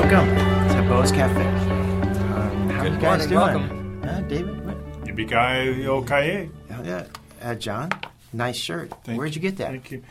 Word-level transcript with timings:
Welcome 0.00 0.28
to 0.28 0.88
Bo's 0.88 1.10
Cafe. 1.10 1.42
Um, 1.44 2.70
how 2.70 2.84
Good 2.84 2.92
you 2.92 2.98
guys 3.00 3.28
morning, 3.28 3.68
doing? 3.68 4.04
Uh, 4.04 4.20
David? 4.28 4.64
What? 4.64 5.04
Yippee 5.04 5.28
Okaye. 5.28 6.50
Oh, 6.70 6.84
yeah. 6.84 7.06
Uh, 7.42 7.56
John? 7.56 7.90
Nice 8.32 8.56
shirt. 8.56 8.92
Thank 9.02 9.18
Where'd 9.18 9.34
you 9.34 9.40
get 9.42 9.56
that? 9.56 9.70
Thank 9.72 9.90
you. 9.90 10.04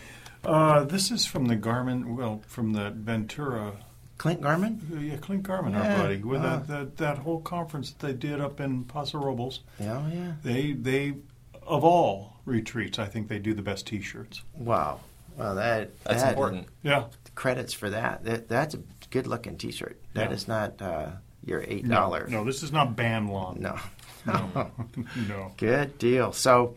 Uh, 0.43 0.83
this 0.83 1.09
is 1.09 1.25
from 1.25 1.45
the 1.45 1.55
Garmin, 1.55 2.17
well, 2.17 2.41
from 2.47 2.73
the 2.73 2.89
Ventura, 2.89 3.77
Clint 4.17 4.41
Garmin? 4.41 4.81
uh, 4.93 4.99
yeah, 4.99 5.15
Clint 5.15 5.43
Garmin, 5.43 5.71
Yeah, 5.71 5.95
our 5.95 6.03
buddy, 6.03 6.17
with 6.17 6.41
uh. 6.41 6.57
that, 6.57 6.67
that 6.67 6.97
that 6.97 7.17
whole 7.19 7.39
conference 7.39 7.91
that 7.91 8.05
they 8.05 8.13
did 8.13 8.41
up 8.41 8.59
in 8.59 8.83
Paso 8.83 9.19
Robles. 9.19 9.61
Yeah, 9.79 10.03
oh, 10.05 10.13
yeah. 10.13 10.33
They 10.43 10.73
they 10.73 11.13
of 11.65 11.85
all 11.85 12.33
retreats, 12.43 12.99
I 12.99 13.05
think 13.05 13.29
they 13.29 13.39
do 13.39 13.53
the 13.53 13.61
best 13.61 13.87
T-shirts. 13.87 14.43
Wow. 14.53 14.99
Well, 15.37 15.55
that 15.55 15.91
That's 16.03 16.23
that- 16.23 16.29
important. 16.33 16.67
Yeah, 16.83 17.05
Credits 17.35 17.71
for 17.73 17.89
that. 17.91 18.23
that 18.25 18.47
that's 18.49 18.73
a 18.73 18.79
good 19.11 19.27
looking 19.27 19.57
t 19.57 19.71
shirt. 19.71 20.01
That 20.15 20.29
Yeah. 20.31 20.35
is 20.35 20.47
not 20.47 20.81
uh, 20.81 21.11
your 21.45 21.61
$8. 21.61 21.83
no, 21.83 22.09
no, 22.27 22.43
this 22.43 22.63
is 22.63 22.71
not 22.71 22.95
band 22.95 23.29
lawn. 23.29 23.57
No. 23.61 23.77
no, 24.25 24.71
no. 25.29 25.51
Good 25.57 25.97
deal. 25.99 26.33
So, 26.33 26.75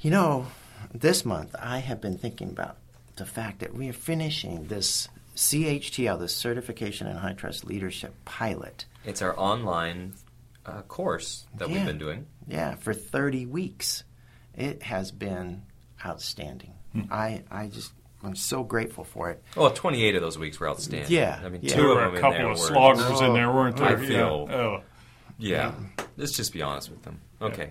you 0.00 0.10
know, 0.12 0.46
this 0.92 1.24
month 1.24 1.54
I 1.60 1.78
have 1.78 2.00
been 2.00 2.16
thinking 2.16 2.50
about 2.50 2.76
the 3.16 3.26
fact 3.26 3.58
that 3.60 3.74
we 3.74 3.88
are 3.88 3.92
finishing 3.94 4.66
this 4.68 5.08
CHTL, 5.34 6.18
the 6.20 6.28
Certification 6.28 7.08
in 7.08 7.16
High 7.16 7.32
Trust 7.32 7.64
Leadership 7.64 8.14
pilot. 8.24 8.84
It's 9.04 9.20
our 9.22 9.36
online 9.38 10.14
uh, 10.64 10.82
course 10.82 11.46
that 11.56 11.68
Yeah. 11.68 11.76
we've 11.78 11.86
been 11.86 11.98
doing. 11.98 12.26
Yeah, 12.46 12.76
for 12.76 12.94
30 12.94 13.46
weeks. 13.46 14.04
It 14.56 14.84
has 14.84 15.10
been 15.10 15.62
outstanding. 16.04 16.72
Hmm. 16.92 17.02
I, 17.10 17.42
I 17.50 17.66
just, 17.68 17.92
I'm 18.22 18.36
so 18.36 18.62
grateful 18.62 19.04
for 19.04 19.30
it. 19.30 19.42
Well, 19.56 19.70
28 19.70 20.14
of 20.16 20.22
those 20.22 20.38
weeks 20.38 20.58
were 20.60 20.68
outstanding. 20.68 21.10
Yeah, 21.10 21.40
I 21.44 21.48
mean, 21.48 21.60
yeah. 21.62 21.74
two 21.74 21.82
There 21.82 21.90
of 21.90 21.96
were 21.96 22.00
them 22.04 22.12
a 22.12 22.14
in 22.16 22.20
couple 22.20 22.38
there 22.38 22.50
of 22.50 22.58
were. 22.58 22.66
sloggers 22.66 23.20
in 23.20 23.32
there, 23.34 23.50
weren't 23.52 23.80
I 23.80 23.94
there? 23.94 23.98
feel- 23.98 24.46
Yeah. 24.48 24.56
Oh. 24.56 24.82
Yeah. 25.38 25.72
Let's 26.16 26.32
just 26.36 26.52
be 26.52 26.62
honest 26.62 26.90
with 26.90 27.02
them. 27.02 27.20
Okay. 27.42 27.70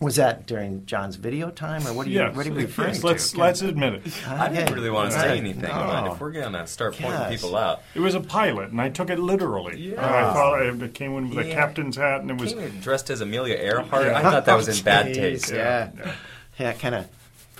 Was 0.00 0.16
that 0.16 0.46
during 0.46 0.84
John's 0.86 1.14
video 1.14 1.50
time, 1.50 1.86
or 1.86 1.92
what 1.92 2.06
are 2.08 2.10
you, 2.10 2.18
Yes, 2.18 2.34
what 2.34 2.44
are 2.44 2.48
you 2.48 2.54
referring 2.56 2.94
yes, 2.94 3.04
let's 3.04 3.30
to? 3.32 3.38
let's 3.38 3.62
admit 3.62 3.94
it. 3.94 4.28
I 4.28 4.48
didn't 4.48 4.74
really 4.74 4.90
want 4.90 5.12
to 5.12 5.20
say 5.20 5.38
anything 5.38 5.62
No. 5.62 5.70
on. 5.70 6.08
Oh. 6.08 6.12
If 6.14 6.20
we're 6.20 6.32
going 6.32 6.54
to 6.54 6.66
start 6.66 6.94
pointing 6.94 7.10
Gosh. 7.20 7.30
people 7.30 7.54
out, 7.54 7.82
It 7.94 8.00
was 8.00 8.16
a 8.16 8.20
pilot, 8.20 8.70
and 8.70 8.80
I 8.80 8.88
took 8.88 9.10
it 9.10 9.20
literally. 9.20 9.78
Yeah. 9.92 10.00
Uh, 10.00 10.30
I 10.30 10.32
thought 10.32 10.82
I 10.82 10.88
came 10.88 11.16
in 11.18 11.30
with 11.30 11.46
a 11.46 11.52
captain's 11.52 11.96
hat, 11.96 12.22
and 12.22 12.30
it 12.32 12.40
was 12.40 12.52
came 12.54 12.62
in 12.62 12.80
dressed 12.80 13.10
as 13.10 13.20
Amelia 13.20 13.54
Earhart. 13.54 14.06
Yeah. 14.06 14.18
I 14.18 14.22
thought 14.22 14.46
that 14.46 14.56
was 14.56 14.76
in 14.76 14.82
bad 14.84 15.14
taste. 15.14 15.52
Yeah. 15.52 15.90
Yeah. 15.96 16.14
Yeah, 16.58 16.70
it 16.70 16.80
kind 16.80 16.96
of 16.96 17.06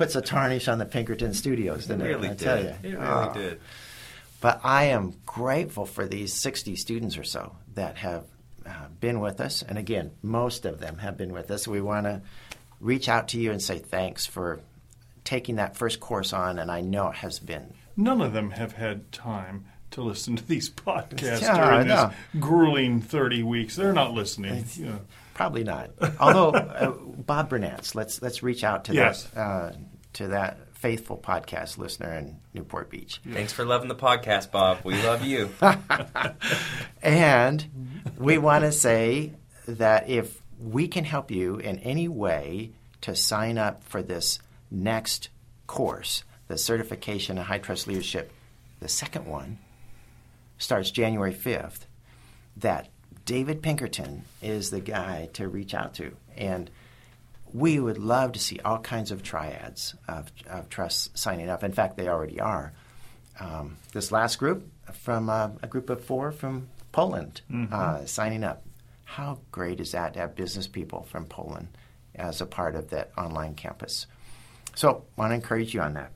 puts 0.03 0.17
a 0.17 0.21
tarnish 0.21 0.67
on 0.69 0.79
the 0.79 0.85
Pinkerton 0.87 1.33
Studios, 1.35 1.87
didn't 1.87 2.03
it? 2.03 2.09
really 2.09 2.29
I 2.29 2.35
did. 2.35 2.39
tell 2.39 2.59
you. 2.63 2.75
It 2.83 2.99
really 2.99 2.99
Oh. 3.07 3.33
did. 3.35 3.61
But 4.41 4.61
I 4.65 4.85
am 4.87 5.15
grateful 5.25 5.87
for 5.87 6.07
these 6.09 6.33
60 6.35 6.75
students 6.77 7.17
or 7.17 7.23
so 7.25 7.55
that 7.75 7.99
have 7.99 8.25
uh, 8.67 8.71
been 9.01 9.21
with 9.21 9.41
us. 9.41 9.63
And 9.63 9.79
again, 9.79 10.11
most 10.23 10.65
of 10.65 10.81
them 10.81 10.99
have 10.99 11.17
been 11.17 11.33
with 11.33 11.51
us. 11.53 11.69
We 11.69 11.81
want 11.81 12.07
to 12.07 12.23
reach 12.81 13.09
out 13.09 13.29
to 13.29 13.39
you 13.41 13.53
and 13.53 13.63
say 13.63 13.79
thanks 13.79 14.27
for 14.27 14.61
taking 15.25 15.57
that 15.57 15.77
first 15.77 16.01
course 16.01 16.33
on. 16.33 16.59
And 16.59 16.71
I 16.71 16.81
know 16.81 17.09
it 17.11 17.17
has 17.17 17.39
been. 17.39 17.75
none 17.97 18.21
of 18.21 18.33
them 18.33 18.51
have 18.51 18.73
had 18.73 19.13
time 19.13 19.67
to 19.93 20.03
listen 20.03 20.35
to 20.37 20.47
these 20.47 20.69
podcasts 20.87 21.43
Yeah, 21.43 21.57
during 21.57 21.91
I 21.91 22.09
this 22.09 22.17
grueling 22.41 23.01
30 23.01 23.43
weeks. 23.45 23.77
They're 23.77 23.93
not 23.93 24.13
listening. 24.15 24.65
you 24.75 24.87
know. 24.87 25.01
Probably 25.35 25.65
not. 25.65 25.91
Although 26.21 26.51
uh, 26.51 26.91
Bob 27.27 27.51
Burnatz, 27.51 27.95
let's 27.95 28.21
let's 28.23 28.43
reach 28.43 28.65
out 28.65 28.85
to 28.87 28.95
Yes. 28.95 29.25
that 29.25 29.41
uh, 29.41 29.73
to 30.15 30.29
that 30.29 30.59
faithful 30.75 31.17
podcast 31.17 31.79
listener 31.79 32.13
in 32.15 32.39
Newport 32.55 32.91
Beach. 32.91 33.21
Thanks 33.33 33.53
for 33.53 33.65
loving 33.65 33.89
the 33.89 33.95
podcast, 33.95 34.51
Bob. 34.51 34.79
We 34.85 35.01
love 35.03 35.25
you. 35.25 35.51
And 37.03 38.01
we 38.19 38.39
want 38.39 38.63
to 38.65 38.73
say 38.73 39.33
that 39.67 40.09
if 40.09 40.41
we 40.61 40.89
can 40.89 41.05
help 41.05 41.31
you 41.31 41.57
in 41.57 41.79
any 41.81 42.09
way 42.09 42.71
to 43.03 43.17
sign 43.17 43.59
up 43.59 43.83
for 43.85 44.03
this 44.03 44.39
next 44.71 45.29
course, 45.67 46.25
the 46.49 46.57
Certification 46.59 47.39
in 47.39 47.45
High 47.45 47.59
Trust 47.59 47.87
Leadership, 47.89 48.33
the 48.81 48.89
second 48.89 49.27
one 49.27 49.59
starts 50.59 50.91
January 50.91 51.35
5th, 51.35 51.81
that 52.57 52.89
David 53.25 53.63
Pinkerton 53.63 54.25
is 54.41 54.71
the 54.71 54.81
guy 54.81 55.29
to 55.35 55.49
reach 55.49 55.75
out 55.75 55.95
to. 55.95 56.17
And 56.37 56.71
we 57.53 57.79
would 57.79 57.99
love 57.99 58.33
to 58.33 58.39
see 58.39 58.59
all 58.61 58.79
kinds 58.79 59.11
of 59.11 59.23
triads 59.23 59.95
of, 60.09 60.33
of 60.49 60.69
trusts 60.69 61.11
signing 61.15 61.49
up. 61.49 61.63
In 61.63 61.73
fact, 61.73 61.97
they 61.97 62.09
already 62.09 62.41
are. 62.41 62.73
Um, 63.39 63.77
this 63.93 64.13
last 64.13 64.37
group 64.37 64.71
from 64.93 65.29
uh, 65.29 65.51
a 65.63 65.67
group 65.67 65.91
of 65.91 66.05
four 66.05 66.33
from 66.33 66.69
Poland 66.93 67.41
uh, 67.73 68.05
signing 68.05 68.45
up. 68.45 68.63
How 69.05 69.39
great 69.51 69.81
is 69.81 69.93
that 69.93 70.15
to 70.15 70.21
have 70.21 70.35
business 70.35 70.67
people 70.67 71.03
from 71.11 71.27
Poland 71.27 71.69
as 72.15 72.41
a 72.41 72.47
part 72.47 72.75
of 72.75 72.91
that 72.91 73.13
online 73.17 73.55
campus? 73.55 74.07
So, 74.75 75.05
I 75.17 75.21
want 75.21 75.31
to 75.33 75.35
encourage 75.35 75.75
you 75.75 75.81
on 75.81 75.95
that. 75.95 76.13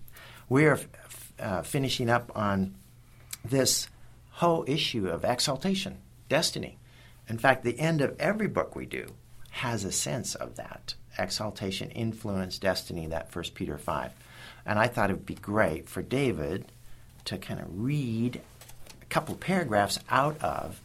We 0.49 0.65
are 0.67 0.75
f- 0.75 1.33
uh, 1.39 1.63
finishing 1.63 2.09
up 2.09 2.33
on 2.35 2.75
this 3.45 3.89
whole 4.31 4.65
issue 4.67 5.09
of 5.09 5.25
exaltation, 5.25 5.99
destiny. 6.29 6.79
In 7.29 7.39
fact, 7.39 7.65
the 7.65 7.79
end 7.79 8.01
of 8.01 8.19
every 8.19 8.47
book 8.47 8.77
we 8.77 8.87
do 8.87 9.07
has 9.51 9.85
a 9.85 9.93
sense 9.93 10.35
of 10.35 10.57
that 10.57 10.95
exaltation, 11.19 11.91
influence, 11.91 12.59
destiny, 12.59 13.07
that 13.07 13.31
First 13.31 13.55
Peter 13.55 13.79
5. 13.79 14.13
And 14.65 14.79
I 14.79 14.89
thought 14.89 15.11
it 15.11 15.15
would 15.15 15.27
be 15.27 15.35
great 15.35 15.89
for 15.89 16.03
David 16.03 16.67
to 17.27 17.39
kind 17.39 17.61
of 17.61 17.67
read 17.71 18.41
a 19.01 19.05
couple 19.07 19.35
paragraphs 19.35 19.99
out 20.11 20.41
of 20.43 20.81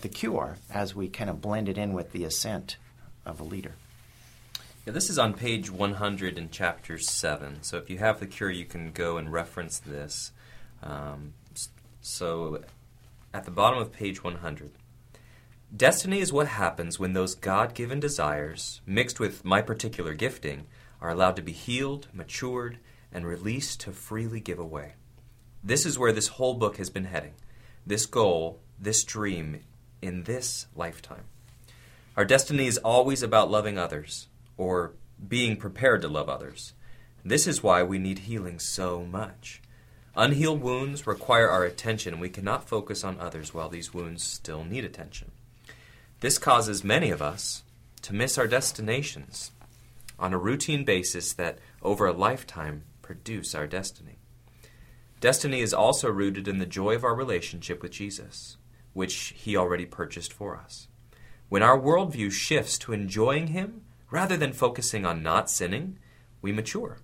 the 0.00 0.08
cure 0.08 0.56
as 0.70 0.94
we 0.94 1.08
kind 1.08 1.30
of 1.30 1.40
blend 1.40 1.68
it 1.68 1.78
in 1.78 1.92
with 1.92 2.12
the 2.12 2.24
ascent 2.24 2.76
of 3.24 3.40
a 3.40 3.44
leader. 3.44 3.72
Yeah, 4.86 4.92
this 4.92 5.08
is 5.08 5.18
on 5.18 5.32
page 5.32 5.70
100 5.70 6.36
in 6.36 6.50
chapter 6.50 6.98
7. 6.98 7.62
So 7.62 7.78
if 7.78 7.88
you 7.88 7.98
have 7.98 8.20
the 8.20 8.26
cure, 8.26 8.50
you 8.50 8.66
can 8.66 8.92
go 8.92 9.16
and 9.16 9.32
reference 9.32 9.78
this. 9.78 10.30
Um, 10.82 11.32
so 12.02 12.62
at 13.32 13.46
the 13.46 13.50
bottom 13.50 13.80
of 13.80 13.92
page 13.92 14.22
100. 14.22 14.70
Destiny 15.74 16.20
is 16.20 16.32
what 16.32 16.46
happens 16.46 16.98
when 16.98 17.14
those 17.14 17.34
God 17.34 17.74
given 17.74 17.98
desires, 17.98 18.80
mixed 18.86 19.18
with 19.18 19.44
my 19.44 19.60
particular 19.60 20.14
gifting, 20.14 20.66
are 21.00 21.10
allowed 21.10 21.36
to 21.36 21.42
be 21.42 21.52
healed, 21.52 22.08
matured, 22.12 22.78
and 23.12 23.26
released 23.26 23.80
to 23.80 23.92
freely 23.92 24.40
give 24.40 24.58
away. 24.58 24.94
This 25.62 25.84
is 25.84 25.98
where 25.98 26.12
this 26.12 26.28
whole 26.28 26.54
book 26.54 26.76
has 26.76 26.90
been 26.90 27.06
heading. 27.06 27.34
This 27.86 28.06
goal, 28.06 28.60
this 28.78 29.02
dream, 29.04 29.60
in 30.00 30.24
this 30.24 30.66
lifetime. 30.76 31.24
Our 32.16 32.24
destiny 32.24 32.66
is 32.66 32.78
always 32.78 33.22
about 33.22 33.50
loving 33.50 33.78
others, 33.78 34.28
or 34.56 34.92
being 35.26 35.56
prepared 35.56 36.02
to 36.02 36.08
love 36.08 36.28
others. 36.28 36.74
This 37.24 37.46
is 37.46 37.62
why 37.62 37.82
we 37.82 37.98
need 37.98 38.20
healing 38.20 38.58
so 38.58 39.04
much. 39.04 39.60
Unhealed 40.14 40.60
wounds 40.60 41.06
require 41.06 41.48
our 41.48 41.64
attention, 41.64 42.12
and 42.12 42.20
we 42.20 42.28
cannot 42.28 42.68
focus 42.68 43.02
on 43.02 43.18
others 43.18 43.52
while 43.52 43.68
these 43.68 43.92
wounds 43.92 44.22
still 44.22 44.62
need 44.62 44.84
attention. 44.84 45.32
This 46.24 46.38
causes 46.38 46.82
many 46.82 47.10
of 47.10 47.20
us 47.20 47.64
to 48.00 48.14
miss 48.14 48.38
our 48.38 48.46
destinations 48.46 49.50
on 50.18 50.32
a 50.32 50.38
routine 50.38 50.82
basis 50.82 51.34
that, 51.34 51.58
over 51.82 52.06
a 52.06 52.14
lifetime, 52.14 52.84
produce 53.02 53.54
our 53.54 53.66
destiny. 53.66 54.20
Destiny 55.20 55.60
is 55.60 55.74
also 55.74 56.08
rooted 56.08 56.48
in 56.48 56.60
the 56.60 56.64
joy 56.64 56.94
of 56.94 57.04
our 57.04 57.14
relationship 57.14 57.82
with 57.82 57.92
Jesus, 57.92 58.56
which 58.94 59.34
He 59.36 59.54
already 59.54 59.84
purchased 59.84 60.32
for 60.32 60.56
us. 60.56 60.88
When 61.50 61.62
our 61.62 61.78
worldview 61.78 62.32
shifts 62.32 62.78
to 62.78 62.94
enjoying 62.94 63.48
Him 63.48 63.82
rather 64.10 64.38
than 64.38 64.54
focusing 64.54 65.04
on 65.04 65.22
not 65.22 65.50
sinning, 65.50 65.98
we 66.40 66.52
mature. 66.52 67.00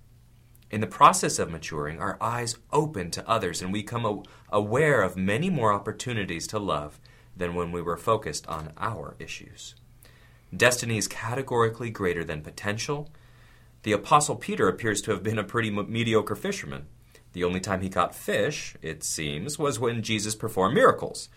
In 0.71 0.81
the 0.81 0.87
process 0.87 1.39
of 1.39 1.51
maturing, 1.51 1.99
our 1.99 2.17
eyes 2.23 2.57
open 2.73 3.11
to 3.11 3.29
others 3.29 3.61
and 3.61 3.71
we 3.71 3.83
become 3.83 4.23
aware 4.49 5.03
of 5.03 5.19
many 5.19 5.51
more 5.51 5.75
opportunities 5.75 6.47
to 6.47 6.59
love 6.59 6.99
than 7.41 7.55
when 7.55 7.73
we 7.73 7.83
were 7.83 7.97
focused 7.97 8.47
on 8.47 8.73
our 8.77 9.17
issues. 9.19 9.75
Destiny 10.57 10.99
is 10.99 11.09
categorically 11.09 11.91
greater 11.91 12.23
than 12.23 12.43
potential. 12.43 13.11
The 13.83 13.93
Apostle 13.93 14.37
Peter 14.37 14.69
appears 14.69 15.01
to 15.03 15.11
have 15.11 15.23
been 15.23 15.39
a 15.39 15.45
pretty 15.45 15.71
mediocre 15.71 16.37
fisherman. 16.37 16.87
The 17.33 17.45
only 17.45 17.61
time 17.61 17.81
he 17.81 17.89
caught 17.89 18.15
fish, 18.15 18.77
it 18.83 19.03
seems, 19.03 19.59
was 19.59 19.81
when 19.81 20.03
Jesus 20.03 20.35
performed 20.35 20.75
miracles. 20.75 21.29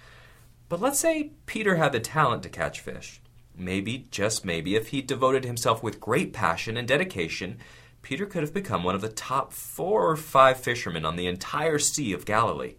But 0.68 0.82
let's 0.82 1.00
say 1.00 1.32
Peter 1.46 1.76
had 1.76 1.92
the 1.92 2.00
talent 2.00 2.44
to 2.44 2.50
catch 2.50 2.80
fish. 2.80 3.22
Maybe, 3.56 4.08
just 4.10 4.44
maybe, 4.44 4.76
if 4.76 4.88
he 4.88 5.02
devoted 5.02 5.46
himself 5.46 5.84
with 5.84 6.00
great 6.00 6.34
passion 6.34 6.76
and 6.76 6.88
dedication, 6.88 7.60
Peter 8.02 8.26
could 8.26 8.42
have 8.42 8.54
become 8.54 8.84
one 8.84 8.96
of 8.96 9.02
the 9.02 9.10
top 9.10 9.54
four 9.54 10.10
or 10.10 10.18
five 10.18 10.60
fishermen 10.60 11.06
on 11.06 11.16
the 11.16 11.28
entire 11.28 11.80
Sea 11.80 12.12
of 12.12 12.26
Galilee. 12.26 12.76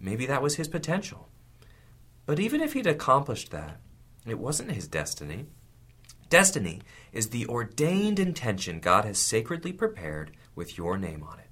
Maybe 0.00 0.26
that 0.26 0.42
was 0.42 0.56
his 0.56 0.66
potential. 0.68 1.28
But 2.28 2.38
even 2.38 2.60
if 2.60 2.74
he'd 2.74 2.86
accomplished 2.86 3.52
that, 3.52 3.80
it 4.26 4.38
wasn't 4.38 4.72
his 4.72 4.86
destiny. 4.86 5.46
Destiny 6.28 6.82
is 7.10 7.30
the 7.30 7.46
ordained 7.46 8.18
intention 8.18 8.80
God 8.80 9.06
has 9.06 9.18
sacredly 9.18 9.72
prepared 9.72 10.32
with 10.54 10.76
your 10.76 10.98
name 10.98 11.24
on 11.26 11.38
it. 11.38 11.48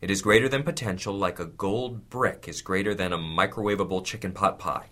It 0.00 0.10
is 0.10 0.22
greater 0.22 0.48
than 0.48 0.62
potential, 0.62 1.12
like 1.12 1.38
a 1.38 1.44
gold 1.44 2.08
brick 2.08 2.48
is 2.48 2.62
greater 2.62 2.94
than 2.94 3.12
a 3.12 3.18
microwavable 3.18 4.06
chicken 4.06 4.32
pot 4.32 4.58
pie. 4.58 4.86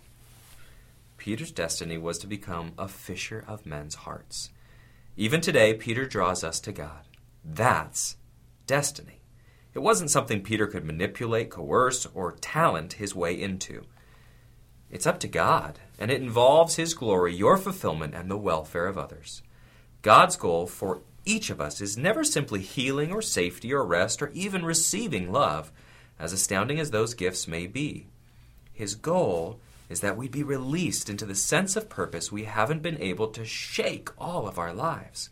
Peter's 1.17 1.51
destiny 1.51 1.97
was 1.97 2.19
to 2.19 2.27
become 2.27 2.73
a 2.77 2.87
fisher 2.87 3.43
of 3.47 3.65
men's 3.65 3.95
hearts. 3.95 4.51
Even 5.17 5.41
today, 5.41 5.73
Peter 5.73 6.05
draws 6.05 6.43
us 6.43 6.59
to 6.59 6.71
God. 6.71 7.01
That's 7.43 8.17
destiny. 8.67 9.23
It 9.73 9.79
wasn't 9.79 10.11
something 10.11 10.43
Peter 10.43 10.67
could 10.67 10.85
manipulate, 10.85 11.49
coerce, 11.49 12.05
or 12.13 12.33
talent 12.33 12.93
his 12.93 13.15
way 13.15 13.41
into. 13.41 13.85
It's 14.95 15.05
up 15.05 15.19
to 15.19 15.27
God, 15.27 15.79
and 15.99 16.09
it 16.09 16.21
involves 16.21 16.77
His 16.77 16.93
glory, 16.93 17.35
your 17.35 17.57
fulfillment, 17.57 18.15
and 18.15 18.31
the 18.31 18.37
welfare 18.37 18.87
of 18.87 18.97
others. 18.97 19.41
God's 20.01 20.37
goal 20.37 20.67
for 20.67 21.01
each 21.25 21.49
of 21.49 21.59
us 21.59 21.81
is 21.81 21.97
never 21.97 22.23
simply 22.23 22.61
healing 22.61 23.11
or 23.11 23.21
safety 23.21 23.73
or 23.73 23.85
rest 23.85 24.21
or 24.21 24.29
even 24.29 24.63
receiving 24.63 25.33
love, 25.33 25.73
as 26.17 26.31
astounding 26.31 26.79
as 26.79 26.91
those 26.91 27.13
gifts 27.13 27.45
may 27.45 27.67
be. 27.67 28.07
His 28.71 28.95
goal 28.95 29.59
is 29.89 29.99
that 29.99 30.15
we 30.15 30.29
be 30.29 30.43
released 30.43 31.09
into 31.09 31.25
the 31.25 31.35
sense 31.35 31.75
of 31.75 31.89
purpose 31.89 32.31
we 32.31 32.45
haven't 32.45 32.81
been 32.81 33.01
able 33.01 33.27
to 33.31 33.43
shake 33.43 34.07
all 34.17 34.47
of 34.47 34.57
our 34.57 34.71
lives. 34.73 35.29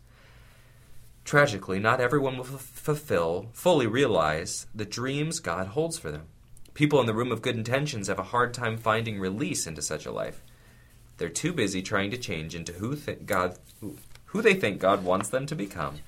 Tragically, 1.24 1.78
not 1.78 2.02
everyone 2.02 2.36
will 2.36 2.44
f- 2.44 2.60
fulfill, 2.60 3.48
fully 3.54 3.86
realize 3.86 4.66
the 4.74 4.84
dreams 4.84 5.40
God 5.40 5.68
holds 5.68 5.96
for 5.96 6.10
them. 6.10 6.26
People 6.74 7.00
in 7.00 7.06
the 7.06 7.14
room 7.14 7.32
of 7.32 7.42
good 7.42 7.56
intentions 7.56 8.08
have 8.08 8.18
a 8.18 8.24
hard 8.24 8.52
time 8.52 8.76
finding 8.76 9.18
release 9.18 9.66
into 9.66 9.80
such 9.80 10.06
a 10.06 10.12
life. 10.12 10.42
They're 11.16 11.28
too 11.28 11.52
busy 11.52 11.80
trying 11.82 12.10
to 12.10 12.18
change 12.18 12.54
into 12.54 12.72
who 12.72 12.96
th- 12.96 13.24
God 13.26 13.58
who 14.26 14.42
they 14.42 14.54
think 14.54 14.80
God 14.80 15.04
wants 15.04 15.28
them 15.28 15.46
to 15.46 15.54
become, 15.54 16.00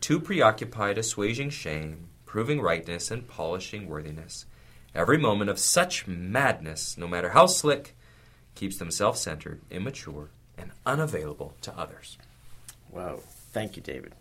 too 0.00 0.20
preoccupied 0.20 0.96
assuaging 0.96 1.50
shame, 1.50 2.06
proving 2.24 2.60
rightness, 2.60 3.10
and 3.10 3.26
polishing 3.26 3.88
worthiness. 3.88 4.46
Every 4.94 5.18
moment 5.18 5.50
of 5.50 5.58
such 5.58 6.06
madness, 6.06 6.96
no 6.96 7.08
matter 7.08 7.30
how 7.30 7.46
slick, 7.46 7.96
keeps 8.54 8.76
them 8.76 8.92
self 8.92 9.18
centered, 9.18 9.60
immature, 9.70 10.28
and 10.56 10.70
unavailable 10.86 11.54
to 11.62 11.76
others. 11.76 12.16
Whoa. 12.90 13.22
Thank 13.52 13.76
you, 13.76 13.82
David. 13.82 14.14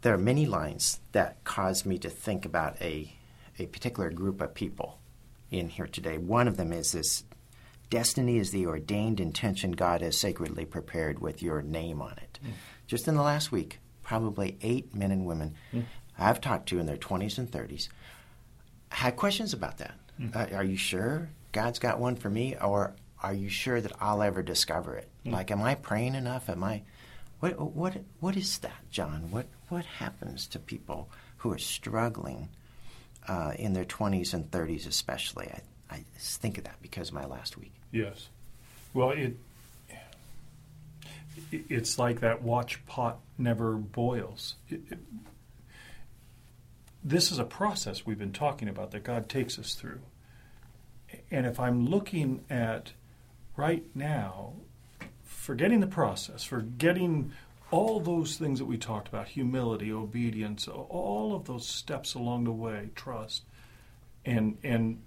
There 0.00 0.14
are 0.14 0.18
many 0.18 0.46
lines 0.46 1.00
that 1.12 1.44
cause 1.44 1.84
me 1.84 1.98
to 1.98 2.08
think 2.08 2.46
about 2.46 2.80
a, 2.80 3.12
a 3.60 3.66
particular 3.66 4.10
group 4.10 4.40
of 4.40 4.54
people 4.54 4.98
in 5.50 5.68
here 5.68 5.86
today. 5.86 6.16
One 6.16 6.48
of 6.48 6.56
them 6.56 6.72
is 6.72 6.92
this 6.92 7.24
destiny 7.90 8.38
is 8.38 8.50
the 8.50 8.66
ordained 8.66 9.20
intention 9.20 9.72
God 9.72 10.00
has 10.00 10.16
sacredly 10.16 10.64
prepared 10.64 11.18
with 11.18 11.42
your 11.42 11.60
name 11.60 12.00
on 12.00 12.12
it. 12.12 12.38
Mm. 12.44 12.52
Just 12.86 13.06
in 13.06 13.16
the 13.16 13.22
last 13.22 13.52
week, 13.52 13.78
probably 14.02 14.56
eight 14.62 14.94
men 14.94 15.10
and 15.10 15.26
women 15.26 15.54
mm. 15.72 15.84
I've 16.18 16.40
talked 16.40 16.68
to 16.70 16.78
in 16.78 16.86
their 16.86 16.96
20s 16.96 17.38
and 17.38 17.50
30s 17.50 17.88
had 18.90 19.16
questions 19.16 19.52
about 19.52 19.78
that. 19.78 19.94
Mm. 20.20 20.34
Uh, 20.34 20.56
are 20.56 20.64
you 20.64 20.76
sure 20.76 21.28
God's 21.52 21.78
got 21.78 21.98
one 21.98 22.16
for 22.16 22.30
me, 22.30 22.56
or 22.60 22.94
are 23.22 23.34
you 23.34 23.48
sure 23.48 23.80
that 23.80 23.92
I'll 24.00 24.22
ever 24.22 24.42
discover 24.42 24.96
it? 24.96 25.08
Mm. 25.24 25.32
Like, 25.32 25.50
am 25.50 25.62
I 25.62 25.74
praying 25.74 26.14
enough? 26.14 26.48
Am 26.48 26.64
I? 26.64 26.82
What 27.40 27.58
what 27.58 27.96
what 28.20 28.36
is 28.36 28.58
that, 28.58 28.90
John? 28.90 29.30
What 29.30 29.46
what 29.68 29.84
happens 29.84 30.46
to 30.48 30.58
people 30.58 31.08
who 31.38 31.52
are 31.52 31.58
struggling 31.58 32.50
uh, 33.28 33.52
in 33.58 33.72
their 33.72 33.84
20s 33.84 34.34
and 34.34 34.50
30s, 34.50 34.86
especially? 34.86 35.48
I, 35.48 35.94
I 35.94 36.04
think 36.16 36.58
of 36.58 36.64
that 36.64 36.76
because 36.82 37.08
of 37.08 37.14
my 37.14 37.26
last 37.26 37.56
week. 37.56 37.72
Yes. 37.92 38.28
Well, 38.92 39.10
it 39.10 39.36
it's 41.52 41.98
like 41.98 42.20
that 42.20 42.42
watch 42.42 42.84
pot 42.86 43.18
never 43.38 43.72
boils. 43.72 44.56
It, 44.68 44.80
it, 44.90 44.98
this 47.02 47.32
is 47.32 47.38
a 47.38 47.44
process 47.44 48.04
we've 48.04 48.18
been 48.18 48.32
talking 48.32 48.68
about 48.68 48.90
that 48.90 49.04
God 49.04 49.28
takes 49.28 49.58
us 49.58 49.74
through. 49.74 50.00
And 51.30 51.46
if 51.46 51.58
I'm 51.58 51.86
looking 51.86 52.44
at 52.50 52.92
right 53.56 53.84
now, 53.94 54.52
forgetting 55.24 55.80
the 55.80 55.86
process, 55.86 56.44
forgetting 56.44 57.32
all 57.70 58.00
those 58.00 58.36
things 58.36 58.58
that 58.58 58.64
we 58.64 58.76
talked 58.76 59.08
about 59.08 59.28
humility, 59.28 59.92
obedience, 59.92 60.66
all 60.66 61.34
of 61.34 61.44
those 61.44 61.68
steps 61.68 62.14
along 62.14 62.44
the 62.44 62.52
way, 62.52 62.90
trust, 62.94 63.44
and, 64.24 64.58
and 64.62 65.02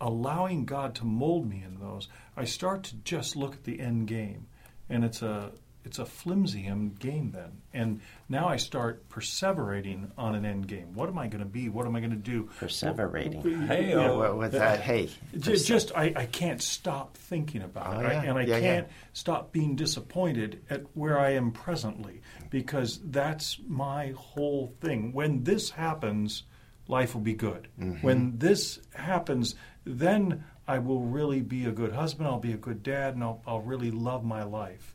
allowing 0.00 0.64
God 0.64 0.94
to 0.96 1.04
mold 1.04 1.48
me 1.48 1.62
in 1.64 1.80
those, 1.80 2.08
I 2.36 2.44
start 2.44 2.84
to 2.84 2.96
just 2.96 3.36
look 3.36 3.54
at 3.54 3.64
the 3.64 3.80
end 3.80 4.06
game. 4.06 4.46
And 4.88 5.04
it's 5.04 5.22
a 5.22 5.52
it's 5.84 5.98
a 5.98 6.06
flimsy 6.06 6.66
end 6.66 6.98
game 6.98 7.30
then. 7.32 7.60
And 7.72 8.00
now 8.28 8.48
I 8.48 8.56
start 8.56 9.08
perseverating 9.08 10.10
on 10.16 10.34
an 10.34 10.44
end 10.44 10.66
game. 10.66 10.94
What 10.94 11.08
am 11.08 11.18
I 11.18 11.28
going 11.28 11.40
to 11.42 11.48
be? 11.48 11.68
What 11.68 11.86
am 11.86 11.94
I 11.94 12.00
going 12.00 12.10
to 12.10 12.16
do? 12.16 12.48
Perseverating. 12.58 13.66
Hey, 13.66 13.90
you 13.90 13.96
know, 13.96 14.22
oh, 14.24 14.36
with 14.36 14.52
that, 14.52 14.80
hey. 14.80 15.10
Just, 15.38 15.66
just 15.66 15.92
I, 15.94 16.12
I 16.16 16.26
can't 16.26 16.62
stop 16.62 17.16
thinking 17.16 17.62
about 17.62 17.96
oh, 17.96 18.00
it. 18.00 18.12
Yeah. 18.12 18.20
I, 18.20 18.24
and 18.24 18.38
I 18.38 18.42
yeah, 18.42 18.60
can't 18.60 18.86
yeah. 18.86 18.94
stop 19.12 19.52
being 19.52 19.76
disappointed 19.76 20.62
at 20.70 20.82
where 20.94 21.18
I 21.18 21.30
am 21.30 21.52
presently 21.52 22.22
because 22.50 23.00
that's 23.04 23.58
my 23.66 24.14
whole 24.16 24.74
thing. 24.80 25.12
When 25.12 25.44
this 25.44 25.70
happens, 25.70 26.44
life 26.88 27.14
will 27.14 27.22
be 27.22 27.34
good. 27.34 27.68
Mm-hmm. 27.78 28.06
When 28.06 28.38
this 28.38 28.80
happens, 28.94 29.54
then 29.84 30.44
I 30.66 30.78
will 30.78 31.02
really 31.02 31.40
be 31.40 31.66
a 31.66 31.72
good 31.72 31.92
husband, 31.92 32.26
I'll 32.26 32.38
be 32.38 32.52
a 32.52 32.58
good 32.58 32.82
dad, 32.82 33.14
and 33.14 33.22
I'll, 33.22 33.42
I'll 33.46 33.60
really 33.60 33.90
love 33.90 34.24
my 34.24 34.44
life. 34.44 34.93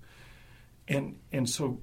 And, 0.90 1.20
and 1.32 1.48
so, 1.48 1.80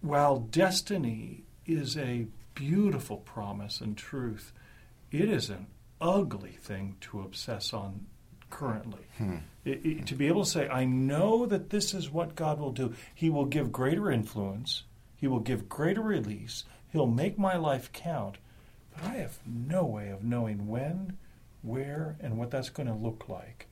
while 0.00 0.38
destiny 0.38 1.44
is 1.64 1.96
a 1.96 2.26
beautiful 2.54 3.18
promise 3.18 3.80
and 3.80 3.96
truth, 3.96 4.52
it 5.12 5.30
is 5.30 5.48
an 5.50 5.68
ugly 6.00 6.58
thing 6.60 6.96
to 7.00 7.20
obsess 7.20 7.72
on 7.72 8.06
currently. 8.50 9.06
Hmm. 9.16 9.36
It, 9.64 9.86
it, 9.86 10.06
to 10.06 10.14
be 10.16 10.26
able 10.26 10.44
to 10.44 10.50
say, 10.50 10.68
I 10.68 10.84
know 10.84 11.46
that 11.46 11.70
this 11.70 11.94
is 11.94 12.10
what 12.10 12.34
God 12.34 12.58
will 12.58 12.72
do, 12.72 12.94
He 13.14 13.30
will 13.30 13.44
give 13.44 13.70
greater 13.70 14.10
influence, 14.10 14.82
He 15.16 15.28
will 15.28 15.40
give 15.40 15.68
greater 15.68 16.02
release, 16.02 16.64
He'll 16.92 17.06
make 17.06 17.38
my 17.38 17.56
life 17.56 17.92
count, 17.92 18.38
but 18.92 19.04
I 19.04 19.14
have 19.18 19.38
no 19.46 19.84
way 19.84 20.08
of 20.08 20.24
knowing 20.24 20.66
when, 20.66 21.18
where, 21.62 22.16
and 22.20 22.36
what 22.36 22.50
that's 22.50 22.70
going 22.70 22.88
to 22.88 22.94
look 22.94 23.28
like. 23.28 23.68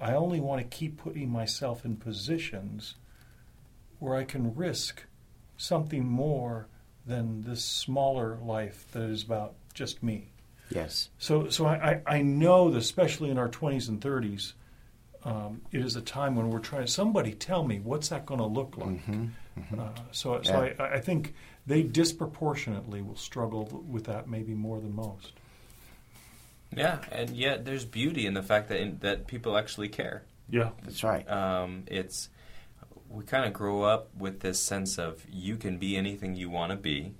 I 0.00 0.14
only 0.14 0.40
want 0.40 0.60
to 0.62 0.76
keep 0.76 0.96
putting 0.96 1.30
myself 1.30 1.84
in 1.84 1.96
positions 1.96 2.94
where 4.04 4.16
I 4.16 4.24
can 4.24 4.54
risk 4.54 5.02
something 5.56 6.04
more 6.06 6.68
than 7.06 7.42
this 7.42 7.64
smaller 7.64 8.38
life 8.42 8.86
that 8.92 9.02
is 9.02 9.22
about 9.22 9.54
just 9.72 10.02
me. 10.02 10.28
Yes. 10.70 11.08
So, 11.18 11.48
so 11.48 11.66
I, 11.66 12.00
I 12.06 12.22
know 12.22 12.70
that 12.70 12.78
especially 12.78 13.30
in 13.30 13.38
our 13.38 13.48
20s 13.48 13.88
and 13.88 14.00
30s, 14.00 14.52
um, 15.24 15.62
it 15.72 15.80
is 15.80 15.96
a 15.96 16.02
time 16.02 16.36
when 16.36 16.50
we're 16.50 16.58
trying. 16.58 16.86
Somebody 16.86 17.32
tell 17.32 17.64
me 17.64 17.80
what's 17.80 18.10
that 18.10 18.26
going 18.26 18.40
to 18.40 18.46
look 18.46 18.76
like. 18.76 18.88
Mm-hmm. 18.88 19.26
Mm-hmm. 19.58 19.80
Uh, 19.80 19.88
so, 20.12 20.40
so 20.42 20.62
Yeah. 20.62 20.84
I, 20.84 20.94
I 20.96 21.00
think 21.00 21.34
they 21.66 21.82
disproportionately 21.82 23.00
will 23.00 23.16
struggle 23.16 23.84
with 23.88 24.04
that 24.04 24.28
maybe 24.28 24.54
more 24.54 24.80
than 24.80 24.94
most. 24.94 25.32
Yeah, 26.76 26.98
and 27.12 27.30
yet 27.30 27.64
there's 27.64 27.84
beauty 27.84 28.26
in 28.26 28.34
the 28.34 28.42
fact 28.42 28.68
that 28.68 28.80
in, 28.80 28.98
that 28.98 29.26
people 29.26 29.56
actually 29.56 29.88
care. 29.88 30.24
Yeah. 30.50 30.70
That's 30.82 31.04
right. 31.04 31.28
Um, 31.30 31.84
it's 31.86 32.28
we 33.14 33.24
kind 33.24 33.44
of 33.44 33.52
grow 33.52 33.82
up 33.82 34.14
with 34.16 34.40
this 34.40 34.60
sense 34.60 34.98
of 34.98 35.24
you 35.30 35.56
can 35.56 35.78
be 35.78 35.96
anything 35.96 36.34
you 36.34 36.50
want 36.50 36.70
to 36.70 36.76
be, 36.76 37.14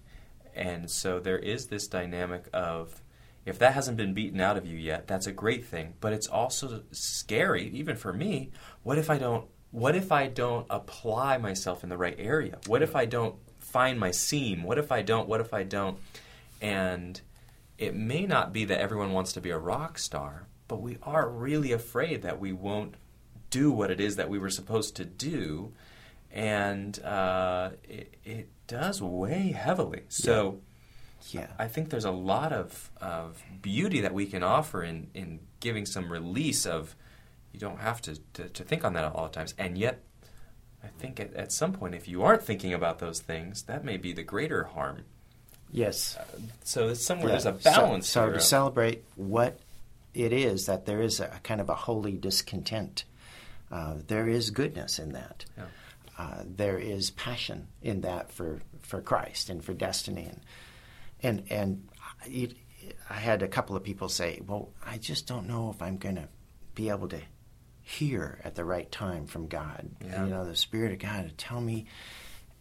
and 0.55 0.91
so 0.91 1.21
there 1.21 1.39
is 1.39 1.67
this 1.67 1.87
dynamic 1.87 2.49
of 2.53 3.03
if 3.47 3.59
that 3.59 3.75
hasn't 3.75 3.97
been 3.97 4.15
beaten 4.15 4.41
out 4.41 4.57
of 4.57 4.67
you 4.67 4.77
yet, 4.77 5.07
that's 5.07 5.27
a 5.27 5.33
great 5.33 5.67
thing. 5.67 5.95
But 6.01 6.13
it's 6.13 6.27
also 6.27 6.83
scary, 6.93 7.69
even 7.69 7.97
for 7.97 8.13
me. 8.13 8.51
What 8.83 8.99
if 8.99 9.11
I 9.11 9.19
don't? 9.19 9.47
What 9.71 9.97
if 9.97 10.13
I 10.13 10.29
don't 10.29 10.67
apply 10.71 11.39
myself 11.39 11.83
in 11.83 11.91
the 11.91 11.99
right 11.99 12.17
area? 12.19 12.59
What 12.67 12.83
if 12.83 12.97
I 12.97 13.05
don't 13.05 13.37
find 13.59 13.99
my 13.99 14.13
seam? 14.13 14.63
What 14.63 14.79
if 14.79 14.93
I 14.93 15.03
don't? 15.03 15.29
What 15.29 15.41
if 15.41 15.53
I 15.53 15.65
don't? 15.65 15.99
And 16.63 17.21
it 17.77 17.95
may 17.95 18.25
not 18.25 18.53
be 18.53 18.65
that 18.67 18.81
everyone 18.81 19.13
wants 19.13 19.33
to 19.33 19.41
be 19.41 19.51
a 19.51 19.59
rock 19.59 19.99
star, 19.99 20.47
but 20.69 20.81
we 20.81 20.97
are 21.03 21.29
really 21.29 21.73
afraid 21.73 22.23
that 22.23 22.41
we 22.41 22.53
won't 22.53 22.95
do 23.55 23.71
what 23.79 23.91
it 23.91 24.01
is 24.01 24.17
that 24.17 24.29
we 24.29 24.39
were 24.39 24.51
supposed 24.51 24.97
to 24.97 25.05
do, 25.05 25.73
and 26.33 26.93
uh, 27.03 27.71
it, 27.89 28.17
it 28.25 28.49
does 28.67 29.01
weigh 29.01 29.53
heavily. 29.53 30.03
So 30.09 30.59
yeah. 31.31 31.49
I 31.59 31.69
think 31.69 31.91
there's 31.91 32.05
a 32.05 32.19
lot 32.35 32.53
of, 32.53 32.91
of 33.01 33.43
beauty 33.63 34.01
that 34.01 34.13
we 34.13 34.27
can 34.27 34.43
offer 34.43 34.83
in, 34.83 35.09
in 35.15 35.41
giving 35.61 35.87
some 35.87 36.11
release 36.11 36.67
of 36.67 36.97
you 37.53 37.61
don't 37.61 37.81
have 37.81 38.03
to, 38.03 38.13
to, 38.33 38.49
to 38.49 38.63
think 38.65 38.85
on 38.85 38.93
that 38.95 39.05
at 39.05 39.13
all 39.15 39.29
the 39.29 39.33
times. 39.33 39.55
And 39.57 39.79
yet, 39.79 40.03
I 40.83 40.89
think 40.99 41.21
at, 41.21 41.33
at 41.35 41.53
some 41.53 41.73
point, 41.73 41.95
if 41.95 42.09
you 42.09 42.23
aren't 42.23 42.43
thinking 42.43 42.75
about 42.75 42.99
those 42.99 43.21
things, 43.21 43.63
that 43.65 43.85
may 43.85 43.97
be 43.97 44.13
the 44.13 44.25
greater 44.25 44.65
harm. 44.65 45.05
Yes. 45.71 46.19
So 46.65 46.89
it's 46.89 47.05
somewhere 47.07 47.29
Yeah. 47.29 47.39
there's 47.39 47.47
a 47.47 47.53
balance. 47.53 48.09
So, 48.09 48.27
so 48.27 48.33
to 48.33 48.41
celebrate 48.41 49.05
what 49.17 49.61
it 50.13 50.33
is 50.33 50.67
that 50.67 50.87
there 50.87 51.01
is 51.01 51.21
a 51.21 51.41
kind 51.43 51.61
of 51.61 51.69
a 51.69 51.75
holy 51.75 52.17
discontent. 52.17 53.05
Uh, 53.71 53.95
there 54.07 54.29
is 54.29 54.51
goodness 54.51 54.99
in 54.99 55.13
that. 55.13 55.45
Yeah. 55.57 55.65
Uh, 56.17 56.43
there 56.45 56.79
is 56.79 57.11
passion 57.11 57.67
in 57.83 58.03
that 58.03 58.31
for, 58.33 58.61
for 58.83 59.01
Christ 59.01 59.51
and 59.51 59.65
for 59.65 59.75
destiny. 59.75 60.31
And, 61.23 61.43
and, 61.51 61.89
and 62.31 62.55
I 63.11 63.15
had 63.15 63.43
a 63.43 63.49
couple 63.49 63.77
of 63.77 63.83
people 63.83 64.09
say, 64.09 64.41
"Well, 64.47 64.71
I 64.85 64.99
just 64.99 65.27
don't 65.27 65.49
know 65.49 65.71
if 65.71 65.83
I'm 65.83 65.97
going 65.97 66.17
to 66.17 66.29
be 66.75 66.89
able 66.89 67.09
to 67.09 67.21
hear 67.83 68.41
at 68.45 68.55
the 68.55 68.65
right 68.65 68.91
time 68.91 69.27
from 69.27 69.49
God. 69.49 69.91
Yeah. 70.05 70.25
You 70.25 70.31
know, 70.31 70.45
the 70.45 70.57
Spirit 70.57 70.93
of 70.93 70.99
God 70.99 71.29
to 71.29 71.35
tell 71.35 71.61
me." 71.61 71.87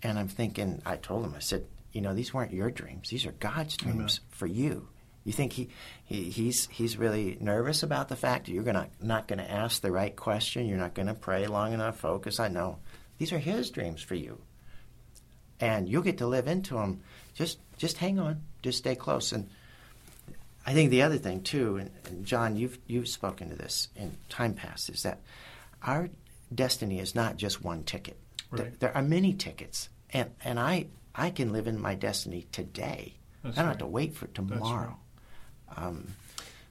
And 0.01 0.19
I'm 0.19 0.27
thinking, 0.27 0.81
I 0.85 0.97
told 0.97 1.23
them, 1.23 1.33
I 1.35 1.39
said, 1.39 1.65
"You 1.91 2.01
know, 2.01 2.13
these 2.13 2.33
weren't 2.33 2.53
your 2.53 2.71
dreams; 2.71 3.09
these 3.09 3.25
are 3.25 3.31
God's 3.33 3.77
dreams 3.77 4.19
for 4.29 4.47
you." 4.47 4.87
You 5.25 5.31
think 5.31 5.53
he, 5.53 5.69
he 6.03 6.29
he's 6.29 6.67
he's 6.67 6.97
really 6.97 7.37
nervous 7.39 7.81
about 7.83 8.09
the 8.09 8.15
fact 8.15 8.45
that 8.45 8.51
you're 8.51 8.63
gonna 8.63 8.89
not 9.01 9.27
going 9.27 9.39
to 9.39 9.49
ask 9.49 9.81
the 9.81 9.91
right 9.91 10.13
question, 10.15 10.67
you're 10.67 10.77
not 10.77 10.93
going 10.93 11.07
to 11.07 11.13
pray 11.13 11.47
long 11.47 11.71
enough, 11.73 11.97
focus. 11.99 12.39
I 12.39 12.49
know 12.49 12.79
these 13.17 13.31
are 13.31 13.39
His 13.39 13.69
dreams 13.69 14.01
for 14.01 14.15
you, 14.15 14.41
and 15.59 15.87
you'll 15.87 16.01
get 16.01 16.17
to 16.17 16.27
live 16.27 16.47
into 16.47 16.75
them. 16.75 17.01
Just 17.33 17.59
just 17.77 17.97
hang 17.97 18.19
on, 18.19 18.41
just 18.61 18.79
stay 18.79 18.95
close. 18.95 19.31
And 19.31 19.49
I 20.65 20.73
think 20.73 20.91
the 20.91 21.01
other 21.03 21.17
thing 21.17 21.41
too, 21.41 21.77
and, 21.77 21.91
and 22.05 22.25
John, 22.25 22.55
you've 22.55 22.77
you've 22.87 23.07
spoken 23.07 23.49
to 23.49 23.55
this 23.55 23.87
in 23.95 24.17
time 24.29 24.53
past, 24.53 24.89
is 24.89 25.03
that 25.03 25.19
our 25.81 26.09
destiny 26.53 26.99
is 26.99 27.15
not 27.15 27.37
just 27.37 27.63
one 27.63 27.83
ticket. 27.83 28.17
There, 28.51 28.65
Right. 28.65 28.79
there 28.79 28.95
are 28.95 29.01
many 29.01 29.33
tickets, 29.33 29.89
and 30.11 30.31
and 30.43 30.59
I 30.59 30.87
I 31.15 31.29
can 31.29 31.51
live 31.53 31.67
in 31.67 31.79
my 31.81 31.95
destiny 31.95 32.45
today. 32.51 33.15
That's 33.41 33.57
I 33.57 33.61
don't 33.61 33.69
have 33.69 33.77
to 33.79 33.87
wait 33.87 34.15
for 34.15 34.27
tomorrow. 34.27 34.97
Right. 35.77 35.85
Um, 35.87 36.07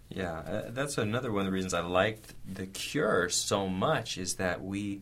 Yeah, 0.08 0.32
uh, 0.40 0.62
that's 0.70 0.98
another 0.98 1.32
one 1.32 1.40
of 1.40 1.46
the 1.46 1.52
reasons 1.52 1.72
I 1.72 1.80
liked 1.80 2.34
the 2.46 2.66
Cure 2.66 3.30
so 3.30 3.66
much 3.66 4.18
is 4.18 4.34
that 4.36 4.62
we 4.62 5.00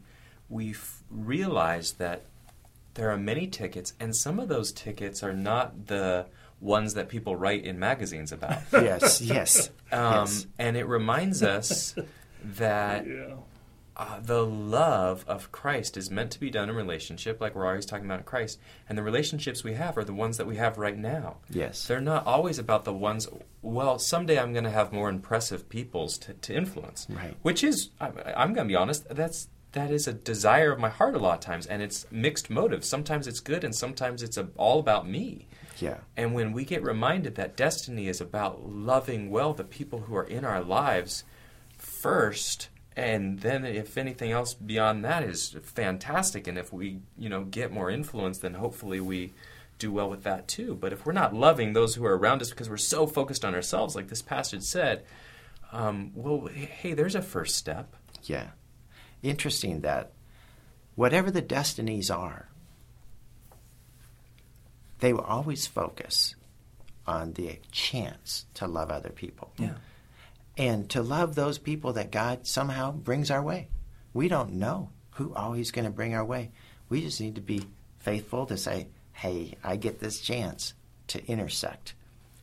we 0.49 0.71
f- 0.71 1.03
realized 1.11 1.99
that 1.99 2.23
there 2.95 3.11
are 3.11 3.17
many 3.19 3.47
tickets, 3.49 3.93
and 3.99 4.15
some 4.15 4.39
of 4.39 4.49
those 4.49 4.71
tickets 4.73 5.23
are 5.25 5.33
not 5.33 5.87
the 5.87 6.27
ones 6.61 6.95
that 6.95 7.09
people 7.09 7.35
write 7.35 7.65
in 7.65 7.79
magazines 7.79 8.31
about. 8.33 8.63
yes, 8.73 9.21
yes, 9.21 9.71
Um, 9.91 10.27
yes. 10.27 10.47
And 10.59 10.77
it 10.77 10.87
reminds 10.87 11.43
us 11.43 11.95
that 12.57 13.07
Yeah. 13.09 13.35
Uh, 14.01 14.19
the 14.21 14.45
love 14.45 15.25
of 15.29 15.53
Christ 15.53 15.97
is 15.97 16.11
meant 16.11 16.31
to 16.33 16.41
be 16.41 16.51
done 16.51 16.71
in 16.71 16.75
relationship, 16.75 17.41
like 17.41 17.55
we're 17.55 17.67
always 17.67 17.85
talking 17.85 18.07
about 18.07 18.21
in 18.21 18.25
Christ. 18.25 18.59
And 18.89 18.97
the 18.97 19.03
relationships 19.03 19.63
we 19.63 19.75
have 19.75 19.99
are 19.99 20.05
the 20.05 20.15
ones 20.15 20.39
that 20.39 20.47
we 20.47 20.57
have 20.57 20.79
right 20.79 20.97
now. 20.97 21.37
Yes. 21.51 21.87
They're 21.87 22.01
not 22.01 22.27
always 22.27 22.59
about 22.59 22.85
the 22.85 22.95
ones, 22.95 23.29
well, 23.61 23.99
someday 23.99 24.39
I'm 24.39 24.53
going 24.53 24.65
to 24.65 24.71
have 24.71 24.91
more 24.91 25.11
impressive 25.11 25.69
peoples 25.69 26.17
to, 26.19 26.33
to 26.33 26.55
influence. 26.55 27.07
Right. 27.11 27.37
Which 27.43 27.63
is, 27.63 27.91
I, 28.01 28.07
I'm 28.35 28.55
going 28.55 28.67
to 28.67 28.73
be 28.73 28.77
honest, 28.77 29.07
that's. 29.09 29.49
That 29.73 29.93
is 29.93 30.09
a 30.09 30.13
desire 30.13 30.73
of 30.73 30.81
my 30.81 30.89
heart 30.89 31.15
a 31.15 31.21
lot 31.21 31.35
of 31.35 31.41
times, 31.43 31.65
and 31.65 31.81
it's 31.81 32.05
mixed 32.11 32.51
motives. 32.51 32.89
Sometimes 32.89 33.29
it's 33.29 33.39
good, 33.39 33.63
and 33.63 33.73
sometimes 33.73 34.21
it's 34.21 34.37
a, 34.37 34.49
all 34.57 34.81
about 34.81 35.09
me. 35.09 35.47
Yeah. 35.79 35.99
And 36.17 36.35
when 36.35 36.53
we 36.53 36.65
get 36.65 36.83
reminded 36.83 37.37
that 37.37 37.57
destiny 37.57 38.09
is 38.09 38.21
about 38.21 38.69
loving 38.69 39.31
well 39.31 39.55
the 39.55 39.63
people 39.63 40.01
who 40.01 40.17
are 40.17 40.25
in 40.25 40.45
our 40.45 40.61
lives 40.61 41.23
first, 41.79 42.69
and 42.97 43.39
then 43.41 43.65
if 43.65 43.97
anything 43.97 44.33
else 44.33 44.55
beyond 44.55 45.05
that 45.05 45.23
is 45.23 45.57
fantastic, 45.63 46.47
and 46.47 46.59
if 46.59 46.73
we, 46.73 47.01
you 47.17 47.29
know, 47.29 47.45
get 47.45 47.73
more 47.73 47.91
influence, 47.91 48.39
then 48.39 48.55
hopefully 48.55 49.01
we 49.01 49.33
do 49.79 49.91
well 49.93 50.11
with 50.11 50.25
that 50.25 50.49
too. 50.49 50.75
But 50.75 50.93
if 50.93 51.07
we're 51.07 51.13
not 51.13 51.35
loving 51.35 51.73
those 51.73 51.95
who 51.95 52.05
are 52.05 52.17
around 52.17 52.43
us 52.43 52.51
because 52.51 52.69
we're 52.69 52.77
so 52.77 53.07
focused 53.07 53.45
on 53.45 53.55
ourselves, 53.55 53.97
like 53.97 54.09
this 54.09 54.23
passage 54.23 54.63
said, 54.63 55.05
um, 55.73 56.13
well, 56.15 56.47
hey, 56.47 56.93
there's 56.93 57.15
a 57.15 57.23
first 57.23 57.57
step. 57.57 57.95
Yeah. 58.25 58.49
Interesting 59.23 59.81
that 59.81 60.13
whatever 60.95 61.31
the 61.31 61.41
destinies 61.41 62.11
are, 62.11 62.49
they 64.99 65.13
will 65.13 65.21
always 65.21 65.67
focus 65.67 66.35
on 67.07 67.33
the 67.33 67.59
chance 67.73 68.47
to 68.55 68.67
love 68.67 68.91
other 68.91 69.11
people. 69.11 69.53
Yeah. 69.59 69.75
And 70.57 70.89
to 70.91 71.03
love 71.03 71.35
those 71.35 71.59
people 71.59 71.95
that 71.95 72.11
God 72.11 72.47
somehow 72.47 72.93
brings 72.93 73.31
our 73.31 73.43
way. 73.43 73.69
We 74.13 74.29
don't 74.29 74.55
know 74.55 74.91
who 75.13 75.35
always 75.35 75.71
going 75.71 75.85
to 75.85 75.91
bring 75.91 76.15
our 76.15 76.25
way. 76.25 76.51
We 76.89 77.03
just 77.03 77.21
need 77.21 77.37
to 77.37 77.41
be 77.41 77.67
faithful 77.99 78.47
to 78.47 78.57
say, 78.57 78.89
hey, 79.13 79.55
I 79.63 79.77
get 79.77 80.01
this 80.01 80.21
chance 80.21 80.75
to 81.09 81.25
intersect 81.27 81.95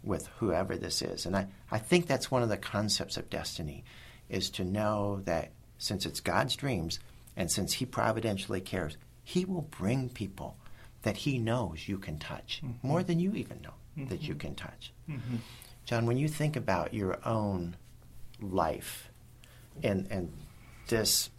with 0.04 0.28
whoever 0.38 0.78
this 0.78 1.02
is. 1.02 1.26
And 1.26 1.36
I, 1.36 1.48
I 1.70 1.80
think 1.80 2.08
that's 2.08 2.32
one 2.32 2.44
of 2.44 2.50
the 2.50 2.58
concepts 2.58 3.18
of 3.18 3.30
destiny 3.30 3.84
is 4.30 4.50
to 4.52 4.64
know 4.64 5.22
that 5.26 5.52
since 5.78 6.06
it's 6.06 6.20
God's 6.20 6.56
dreams 6.56 7.00
and 7.36 7.52
since 7.52 7.74
He 7.74 7.86
providentially 7.86 8.62
cares, 8.62 8.98
He 9.24 9.46
will 9.46 9.64
bring 9.64 10.10
people 10.10 10.58
that 11.04 11.18
He 11.18 11.38
knows 11.38 11.88
you 11.88 11.98
can 11.98 12.20
touch 12.20 12.62
mm-hmm. 12.64 12.88
more 12.88 13.04
than 13.04 13.20
you 13.20 13.34
even 13.34 13.62
know 13.62 14.06
that 14.06 14.22
you 14.22 14.36
mm-hmm. 14.36 14.40
can 14.40 14.56
touch. 14.56 14.94
Mm-hmm. 15.10 15.38
John, 15.86 16.06
when 16.06 16.18
you 16.18 16.28
think 16.28 16.56
about 16.56 16.94
your 16.94 17.20
own 17.26 17.76
life 18.42 19.10
and 19.84 20.08
and 20.12 20.32
this 20.88 21.30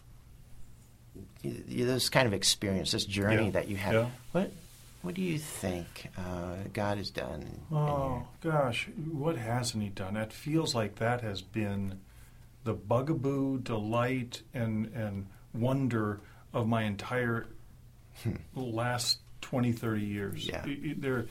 this 1.43 2.09
kind 2.09 2.27
of 2.27 2.33
experience, 2.35 2.93
this 2.93 3.05
journey 3.05 3.47
Yeah, 3.47 3.51
that 3.53 3.69
you 3.69 3.77
had, 3.77 3.95
yeah. 3.95 4.07
what 4.33 4.51
what 5.03 5.15
do 5.15 5.23
you 5.23 5.39
think 5.39 6.11
uh, 6.19 6.57
God 6.73 6.99
has 6.99 7.11
done? 7.11 7.61
Oh 7.73 8.27
gosh, 8.43 8.89
what 9.13 9.37
hasn't 9.37 9.83
he 9.83 9.91
done? 9.91 10.17
It 10.17 10.33
feels 10.33 10.75
like 10.75 10.97
that 10.97 11.21
has 11.21 11.41
been 11.41 12.01
the 12.65 12.75
bugaboo, 12.75 13.59
delight, 13.61 14.43
and 14.53 14.87
and 14.95 15.27
wonder 15.55 16.21
of 16.53 16.67
my 16.67 16.83
entire 16.83 17.47
last 18.55 19.19
20, 19.43 19.73
30 19.73 20.01
years. 20.03 20.47
Yeah. 20.49 20.65
There, 20.97 21.27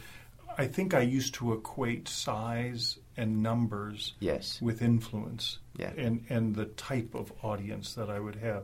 I 0.57 0.65
think 0.67 0.93
I 0.93 1.01
used 1.01 1.35
to 1.35 1.53
equate 1.53 2.07
size 2.07 2.97
and 3.15 3.43
numbers 3.43 4.13
Yes. 4.19 4.59
with 4.61 4.81
influence 4.81 5.59
Yeah. 5.77 5.91
and, 5.95 6.25
and 6.29 6.55
the 6.55 6.65
type 6.65 7.13
of 7.13 7.31
audience 7.43 7.93
that 7.93 8.09
I 8.09 8.19
would 8.19 8.35
have. 8.37 8.63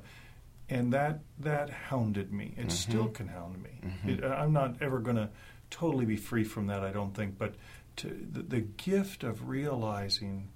And 0.70 0.92
that 0.94 1.20
that 1.40 1.70
hounded 1.70 2.32
me. 2.32 2.54
It 2.58 2.72
still 2.72 3.08
can 3.10 3.28
hound 3.28 3.62
me. 3.62 3.70
It, 4.14 4.24
I'm 4.24 4.54
not 4.54 4.82
ever 4.82 5.00
going 5.00 5.18
to 5.18 5.30
totally 5.70 6.06
be 6.06 6.16
free 6.16 6.44
from 6.44 6.68
that, 6.68 6.84
I 6.84 6.92
don't 6.92 7.14
think. 7.14 7.38
But 7.38 7.56
to, 7.98 8.08
the, 8.08 8.42
the 8.42 8.62
gift 8.62 9.24
of 9.24 9.48
realizing 9.50 10.50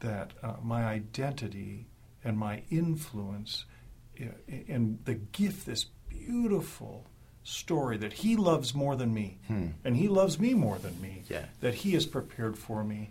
that 0.00 0.32
uh, 0.42 0.54
my 0.62 0.84
identity 0.84 1.86
and 2.22 2.38
my 2.38 2.62
influence, 2.70 3.64
uh, 4.20 4.26
and 4.68 4.98
the 5.06 5.14
gift, 5.14 5.66
this 5.66 5.86
beautiful 6.08 7.06
story 7.48 7.96
that 7.96 8.12
He 8.12 8.36
loves 8.36 8.74
more 8.74 8.94
than 8.96 9.12
me, 9.14 9.38
and 9.48 9.96
He 9.96 10.06
loves 10.08 10.38
me 10.38 10.52
more 10.54 10.78
than 10.78 11.00
me, 11.00 11.22
Yeah. 11.28 11.46
that 11.60 11.74
He 11.74 11.92
has 11.92 12.04
prepared 12.06 12.58
for 12.58 12.84
me. 12.84 13.10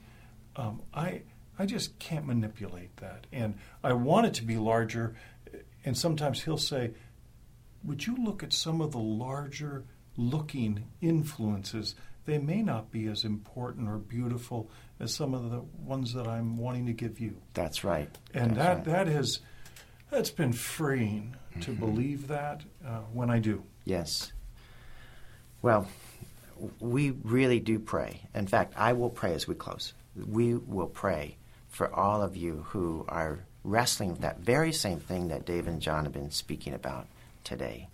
Um, 0.56 0.82
I 0.94 1.22
I 1.60 1.66
just 1.66 1.98
can't 1.98 2.28
manipulate 2.28 2.96
that, 2.98 3.26
and 3.32 3.56
I 3.84 3.94
want 3.94 4.28
it 4.28 4.34
to 4.36 4.44
be 4.44 4.58
larger. 4.58 5.16
And 5.84 5.98
sometimes 5.98 6.44
He'll 6.44 6.58
say, 6.60 6.92
"Would 7.84 8.06
you 8.06 8.16
look 8.16 8.44
at 8.44 8.54
some 8.54 8.80
of 8.82 8.92
the 8.92 9.00
larger 9.00 9.86
looking 10.18 10.84
influences? 11.02 11.96
They 12.26 12.38
may 12.38 12.62
not 12.62 12.92
be 12.92 13.08
as 13.08 13.24
important 13.24 13.88
or 13.90 13.98
beautiful 13.98 14.70
as 15.00 15.14
some 15.16 15.34
of 15.34 15.50
the 15.50 15.62
ones 15.84 16.14
that 16.14 16.28
I'm 16.28 16.58
wanting 16.58 16.86
to 16.88 16.94
give 16.94 17.20
you." 17.20 17.38
That's 17.54 17.84
right. 17.84 18.16
and 18.36 18.52
That's 18.56 18.58
that 18.58 18.76
right. 18.76 19.06
that 19.06 19.08
has 19.08 19.40
that's 20.12 20.30
been 20.32 20.54
freeing 20.54 21.36
to 21.62 21.72
Mm-hmm. 21.72 21.80
believe 21.86 22.28
that 22.28 22.62
uh, 22.86 23.00
when 23.14 23.32
I 23.32 23.40
do. 23.40 23.64
Yes. 23.88 24.34
Well, 25.62 25.88
we 26.80 27.12
really 27.12 27.60
do 27.60 27.80
pray. 27.80 28.22
In 28.36 28.48
fact, 28.48 28.74
I 28.76 28.94
will 28.94 29.10
pray 29.10 29.34
as 29.34 29.48
we 29.48 29.56
close. 29.56 29.94
We 30.16 30.56
will 30.56 30.88
pray 30.88 31.38
for 31.70 31.94
all 31.94 32.22
of 32.22 32.36
you 32.36 32.66
who 32.70 33.06
are 33.08 33.40
wrestling 33.64 34.12
with 34.12 34.22
that 34.22 34.40
very 34.40 34.74
same 34.74 35.00
thing 35.00 35.30
that 35.30 35.46
Dave 35.46 35.68
and 35.68 35.82
John 35.82 36.04
have 36.04 36.14
been 36.14 36.32
speaking 36.32 36.74
about 36.74 37.08
today. 37.44 37.90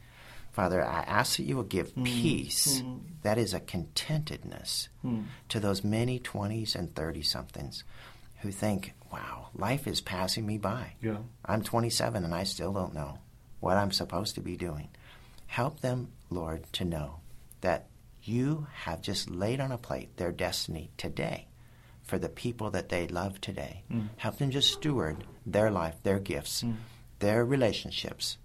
Father, 0.52 0.84
I 0.84 1.02
ask 1.02 1.38
that 1.38 1.44
you 1.44 1.56
will 1.56 1.64
give 1.64 1.92
hmm. 1.92 2.04
peace 2.04 2.80
hmm. 2.80 2.98
that 3.24 3.38
is 3.38 3.54
a 3.54 3.60
contentedness 3.60 4.88
hmm. 5.02 5.22
to 5.50 5.60
those 5.60 5.84
many 5.84 6.20
20s 6.20 6.76
and 6.76 6.94
30 6.96 7.22
somethings 7.24 7.84
who 8.42 8.52
think, 8.52 8.94
wow, 9.12 9.48
life 9.56 9.88
is 9.88 10.02
passing 10.02 10.46
me 10.46 10.58
by. 10.58 10.94
Yeah. 11.02 11.18
I'm 11.46 11.64
27 11.64 12.24
and 12.24 12.34
I 12.34 12.44
still 12.44 12.74
don't 12.74 12.94
know 12.94 13.20
what 13.60 13.78
I'm 13.78 13.92
supposed 13.92 14.36
to 14.36 14.42
be 14.42 14.58
doing. 14.58 14.90
Help 15.48 15.82
them, 15.82 16.10
Lord, 16.30 16.72
to 16.74 16.86
know 16.86 17.20
that 17.62 17.88
you 18.24 18.68
have 18.74 19.02
just 19.02 19.30
laid 19.30 19.60
on 19.60 19.72
a 19.72 19.78
plate 19.78 20.16
their 20.18 20.32
destiny 20.32 20.92
today 20.98 21.48
for 22.04 22.18
the 22.18 22.30
people 22.30 22.72
that 22.72 22.90
they 22.90 23.08
love 23.08 23.40
today. 23.42 23.84
Mm. 23.92 24.10
Help 24.18 24.38
them 24.38 24.52
just 24.52 24.74
steward 24.74 25.24
their 25.46 25.72
life, 25.72 25.96
their 26.04 26.20
gifts, 26.20 26.64
mm. 26.64 26.76
their 27.20 27.44
relationships 27.46 28.38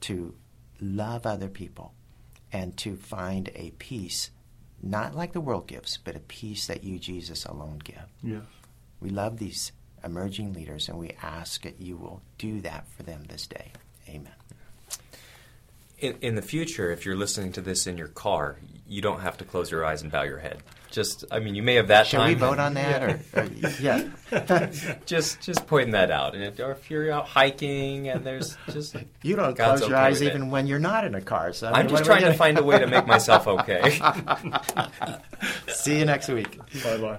to 0.00 0.34
love 0.80 1.26
other 1.26 1.48
people 1.48 1.94
and 2.52 2.76
to 2.78 2.96
find 2.96 3.50
a 3.54 3.70
peace, 3.78 4.30
not 4.82 5.14
like 5.14 5.32
the 5.32 5.40
world 5.40 5.66
gives, 5.66 5.98
but 5.98 6.16
a 6.16 6.20
peace 6.20 6.66
that 6.66 6.84
you, 6.84 6.98
Jesus, 6.98 7.44
alone 7.44 7.80
give. 7.82 8.06
Yes. 8.22 8.42
We 9.00 9.10
love 9.10 9.38
these 9.38 9.72
emerging 10.02 10.52
leaders 10.52 10.88
and 10.88 10.98
we 10.98 11.12
ask 11.22 11.62
that 11.62 11.80
you 11.80 11.96
will 11.96 12.22
do 12.38 12.60
that 12.62 12.86
for 12.96 13.02
them 13.02 13.24
this 13.28 13.46
day. 13.46 13.72
Amen. 14.08 14.32
In, 16.00 16.16
in 16.22 16.34
the 16.34 16.42
future, 16.42 16.90
if 16.90 17.04
you're 17.04 17.16
listening 17.16 17.52
to 17.52 17.60
this 17.60 17.86
in 17.86 17.98
your 17.98 18.08
car, 18.08 18.56
you 18.88 19.02
don't 19.02 19.20
have 19.20 19.36
to 19.38 19.44
close 19.44 19.70
your 19.70 19.84
eyes 19.84 20.02
and 20.02 20.10
bow 20.10 20.22
your 20.22 20.38
head. 20.38 20.62
just 20.90 21.24
I 21.30 21.38
mean, 21.38 21.54
you 21.54 21.62
may 21.62 21.74
have 21.74 21.88
that 21.88 22.06
Should 22.08 22.16
time. 22.16 22.28
we 22.28 22.34
vote 22.34 22.58
on 22.58 22.74
that? 22.74 23.02
Or, 23.02 23.20
or 23.34 23.44
yeah. 23.80 24.08
just 25.06 25.40
just 25.40 25.66
pointing 25.66 25.92
that 25.92 26.10
out. 26.10 26.34
And 26.34 26.42
if, 26.42 26.58
or 26.58 26.72
if 26.72 26.90
you're 26.90 27.12
out 27.12 27.28
hiking 27.28 28.08
and 28.08 28.24
there's 28.24 28.56
just 28.70 28.96
You 29.22 29.36
don't 29.36 29.56
God's 29.56 29.82
close 29.82 29.90
your 29.90 29.98
okay 29.98 30.06
eyes 30.06 30.20
with 30.20 30.28
it. 30.28 30.34
even 30.34 30.50
when 30.50 30.66
you're 30.66 30.78
not 30.80 31.04
in 31.04 31.14
a 31.14 31.20
car. 31.20 31.52
So 31.52 31.68
I 31.68 31.70
I'm 31.80 31.86
mean, 31.86 31.90
just 31.90 32.02
what 32.02 32.10
are 32.10 32.14
we 32.14 32.20
trying 32.20 32.32
to 32.32 32.38
find 32.38 32.58
a 32.58 32.62
way 32.64 32.78
to 32.78 32.86
make 32.86 33.06
myself 33.06 33.46
okay. 33.46 34.00
See 35.68 35.98
you 35.98 36.04
next 36.04 36.28
week. 36.28 36.58
Bye 36.82 36.96
bye. 36.98 37.18